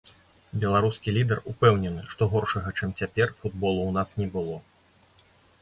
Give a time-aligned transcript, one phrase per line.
[0.61, 4.57] Беларускі лідар упэўнены, што горшага чым цяпер футболу ў нас не было.